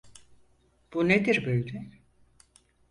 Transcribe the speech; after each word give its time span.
Bu 0.93 1.07
nedir 1.09 1.45
böyle? 1.45 1.89